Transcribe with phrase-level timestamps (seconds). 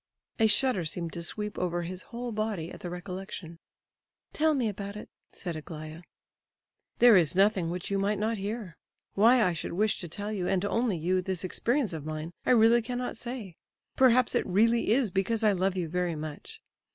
[0.39, 3.59] A shudder seemed to sweep over his whole body at the recollection.
[4.33, 6.01] "Tell me about it," said Aglaya.
[6.97, 8.77] "There is nothing which you might not hear.
[9.13, 12.49] Why I should wish to tell you, and only you, this experience of mine, I
[12.49, 13.57] really cannot say;
[13.95, 16.63] perhaps it really is because I love you very much.